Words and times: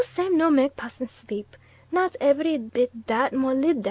all 0.01 0.05
same 0.05 0.35
no 0.35 0.49
make 0.49 0.75
pussin 0.75 1.07
sleep. 1.07 1.55
Not 1.91 2.15
ebry 2.19 2.57
bit 2.57 3.05
dat, 3.05 3.33
more 3.33 3.53
lib 3.53 3.77
da! 3.79 3.79